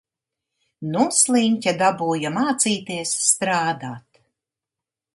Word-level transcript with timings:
Nu 0.95 1.03
sliņķe 1.17 1.75
dabūja 1.83 2.33
mācīties 2.39 3.15
strādāt. 3.29 4.23